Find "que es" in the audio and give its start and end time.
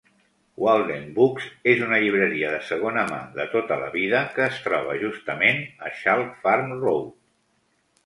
4.35-4.61